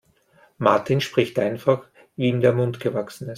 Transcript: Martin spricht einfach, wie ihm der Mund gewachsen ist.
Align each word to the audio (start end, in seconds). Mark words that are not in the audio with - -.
Martin 0.57 0.99
spricht 0.99 1.37
einfach, 1.37 1.87
wie 2.15 2.29
ihm 2.29 2.41
der 2.41 2.53
Mund 2.53 2.79
gewachsen 2.79 3.25
ist. 3.27 3.29